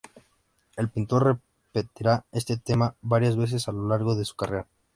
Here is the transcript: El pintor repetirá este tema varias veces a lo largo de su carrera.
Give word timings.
El 0.77 0.89
pintor 0.89 1.23
repetirá 1.75 2.25
este 2.31 2.57
tema 2.57 2.95
varias 3.03 3.37
veces 3.37 3.67
a 3.67 3.71
lo 3.71 3.87
largo 3.87 4.15
de 4.15 4.25
su 4.25 4.35
carrera. 4.35 4.65